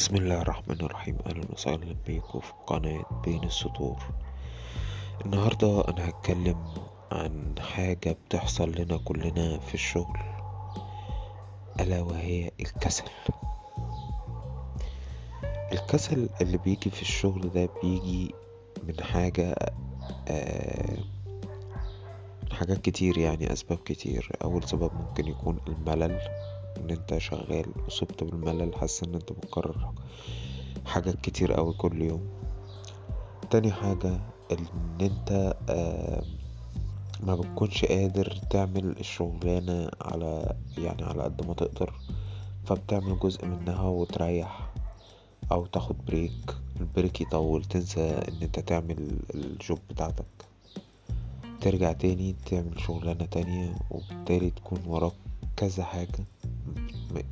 [0.00, 1.18] بسم الله الرحمن الرحيم.
[1.26, 4.02] أهلا وسهلا بيكم في قناة بين السطور.
[5.26, 6.64] النهاردة أنا هتكلم
[7.12, 10.18] عن حاجة بتحصل لنا كلنا في الشغل
[11.80, 13.04] ألا وهي الكسل.
[15.72, 18.34] الكسل اللي بيجي في الشغل ده بيجي
[18.88, 19.56] من حاجة
[20.28, 20.98] آه
[22.52, 24.32] حاجات كتير يعني أسباب كتير.
[24.44, 26.20] أول سبب ممكن يكون الملل.
[26.76, 29.92] إن أنت شغال اصبت بالملل حاسس إن أنت بتكرر
[30.86, 32.28] حاجات كتير أوي كل يوم.
[33.50, 34.20] تاني حاجة
[34.52, 34.66] إن
[35.00, 35.54] أنت
[37.20, 41.92] ما بتكونش قادر تعمل الشغلانة على يعني على قد ما تقدر
[42.64, 44.70] فبتعمل جزء منها وتريح
[45.52, 50.24] أو تاخد break ال break يطول تنسى إن أنت تعمل ال job بتاعتك.
[51.60, 55.12] ترجع تاني تعمل شغلانة تانية وبالتالي تكون وراك
[55.56, 56.24] كذا حاجة.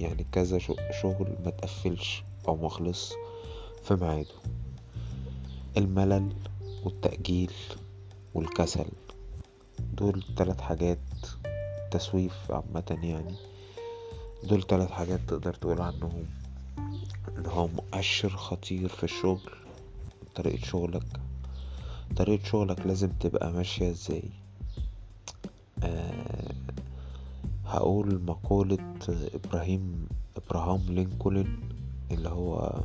[0.00, 0.58] يعني كذا
[1.02, 3.12] شغل ما تقفلش أو مخلص
[3.84, 4.34] في ميعاده.
[5.76, 6.32] الملل
[6.84, 7.52] والتأجيل
[8.34, 8.86] والكسل.
[9.92, 10.98] دول تلات حاجات
[11.90, 13.34] تسويف عامة يعني.
[14.44, 16.26] دول تلات حاجات تقدر تقول عنهم.
[17.38, 19.50] ان هو مؤشر خطير في الشغل.
[20.34, 21.20] طريقة شغلك.
[22.16, 24.22] طريقة شغلك لازم تبقى ماشية إزاي؟
[25.82, 26.37] آه
[27.68, 31.58] هقول مقولة إبراهيم إبراهام لينكولن
[32.10, 32.80] اللي هو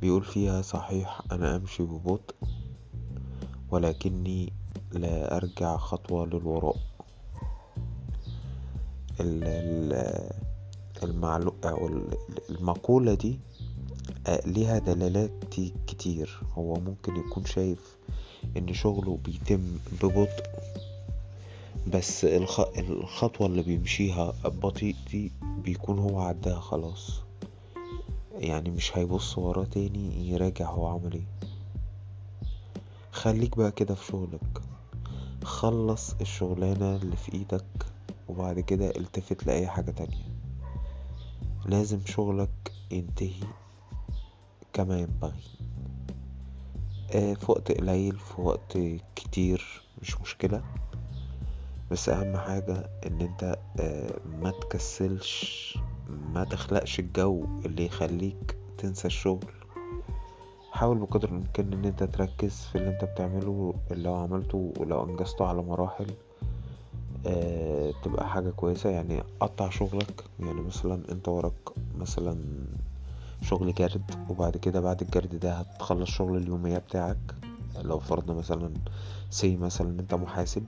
[0.00, 2.34] بيقول فيها صحيح أنا أمشي ببطء
[3.70, 4.52] ولكني
[4.92, 6.76] لا أرجع خطوة للوراء.
[11.02, 11.54] المعلو...
[11.64, 11.90] أو
[12.50, 13.38] المقولة دي
[14.46, 15.32] ليها دلالات
[15.86, 16.40] كتير.
[16.54, 17.96] هو ممكن يكون شايف
[18.56, 20.44] إن شغله بيتم ببطء
[21.94, 22.60] بس الخ...
[22.60, 27.20] الخطوة اللي بيمشيها بطيء دي بيكون هو عداها خلاص.
[28.34, 31.26] يعني مش هيبص وراه تاني يراجع هو عمل إيه.
[33.12, 34.62] خليك بقى كده في شغلك.
[35.44, 37.86] خلص الشغلانة اللي في إيدك
[38.28, 40.32] وبعد كده التفت لأي حاجة تانية.
[41.66, 43.46] لازم شغلك ينتهي
[44.72, 45.42] كما ينبغي
[47.14, 48.78] آه في وقت قليل في وقت
[49.16, 50.62] كتير مش مشكلة.
[51.90, 53.58] بس أهم حاجة إن أنت
[54.42, 55.78] ما تكسلش
[56.34, 59.44] ما تخلقش الجو اللي يخليك تنسى الشغل.
[60.70, 65.62] حاول بقدر الإمكان إن أنت تركز في اللي أنت بتعمله لو عملته ولو أنجزته على
[65.62, 66.06] مراحل
[67.26, 68.90] أه تبقى حاجة كويسة.
[68.90, 72.36] يعني قطع شغلك يعني مثلا أنت وراك مثلا
[73.42, 77.34] شغل جرد وبعد كده بعد الجرد ده هتخلص شغل اليومية بتاعك.
[77.82, 78.74] لو فرضنا مثلا
[79.30, 80.64] say مثلا أنت محاسب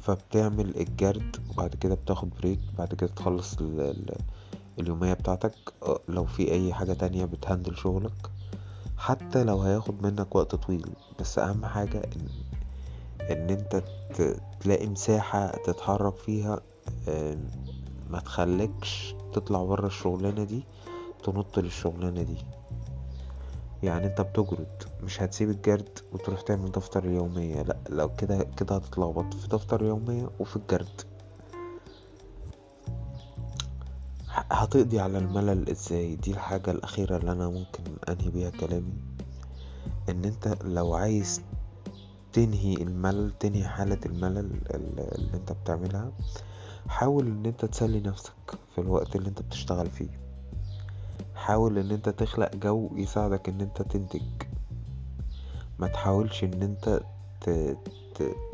[0.00, 4.14] فبتعمل الجرد وبعد كده بتاخد break بعد كده تخلص ال ال
[4.78, 5.54] اليومية بتاعتك.
[6.08, 8.30] لو في أي حاجة تانية بت handle شغلك.
[8.96, 10.86] حتى لو هياخد منك وقت طويل
[11.20, 12.28] بس أهم حاجة إن,
[13.30, 13.82] إن أنت
[14.60, 16.60] تلاقي مساحة تتحرك فيها
[18.10, 20.62] ما تخليكش تطلع برا الشغلانة دي
[21.24, 22.36] تنط للشغلانة دي.
[23.82, 29.34] يعني انت بتجرد مش هتسيب الجرد وتروح تعمل دفتر اليومية لا لو كده كده هتتلخبط
[29.34, 31.00] في دفتر اليومية وفي الجرد.
[34.28, 38.92] هتقضي على الملل إزاي؟ دي الحاجة الأخيرة اللي أنا ممكن أنهي بيها كلامي.
[40.08, 41.40] إن أنت لو عايز
[42.32, 46.12] تنهي الملل تنهي حالة الملل اللي أنت بتعملها
[46.88, 48.32] حاول إن أنت تسلي نفسك
[48.74, 50.29] في الوقت اللي أنت بتشتغل فيه.
[51.40, 54.22] حاول إن أنت تخلق جو يساعدك إن أنت تنتج.
[55.78, 57.00] ما تحاولش إن أنت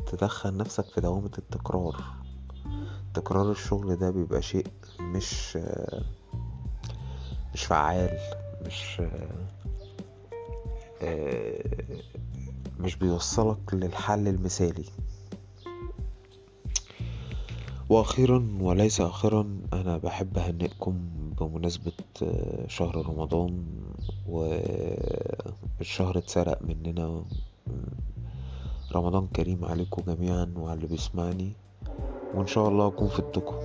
[0.06, 1.96] تدخل نفسك في دوامة التكرار.
[3.14, 4.66] تكرار الشغل ده بيبقى شيء
[5.00, 5.56] مش
[7.54, 8.18] مش فعال
[8.66, 9.02] مش
[12.80, 14.84] مش بيوصلك للحل المثالي.
[17.88, 20.94] وأخيرا وليس أخيرا أنا بحب أهنئكم
[21.40, 21.92] بمناسبة
[22.68, 23.64] شهر رمضان
[24.28, 27.24] والشهر اتسرق مننا.
[28.94, 31.52] رمضان كريم عليكم جميعا وعلى اللي بيسمعني
[32.34, 33.56] وإن شاء الله أكون فدتكم.